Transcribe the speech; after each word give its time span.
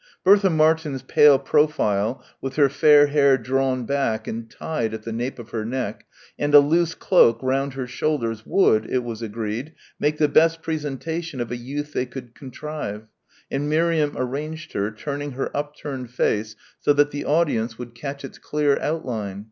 Bertha 0.23 0.49
Martin's 0.49 1.03
pale 1.03 1.37
profile, 1.37 2.23
with 2.41 2.55
her 2.55 2.69
fair 2.69 3.05
hair 3.05 3.37
drawn 3.37 3.85
back 3.85 4.27
and 4.27 4.49
tied 4.49 4.95
at 4.95 5.03
the 5.03 5.11
nape 5.11 5.37
of 5.37 5.51
her 5.51 5.63
neck 5.63 6.07
and 6.39 6.55
a 6.55 6.59
loose 6.59 6.95
cloak 6.95 7.37
round 7.43 7.75
her 7.75 7.85
shoulders 7.85 8.43
would, 8.43 8.89
it 8.89 9.03
was 9.03 9.21
agreed, 9.21 9.73
make 9.99 10.17
the 10.17 10.27
best 10.27 10.63
presentation 10.63 11.39
of 11.39 11.51
a 11.51 11.55
youth 11.55 11.93
they 11.93 12.07
could 12.07 12.33
contrive, 12.33 13.03
and 13.51 13.69
Miriam 13.69 14.15
arranged 14.17 14.73
her, 14.73 14.89
turning 14.89 15.33
her 15.33 15.55
upturned 15.55 16.09
face 16.09 16.55
so 16.79 16.93
that 16.93 17.11
the 17.11 17.23
audience 17.23 17.77
would 17.77 17.93
catch 17.93 18.25
its 18.25 18.39
clear 18.39 18.79
outline. 18.81 19.39